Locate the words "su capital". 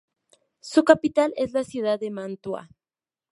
0.61-1.31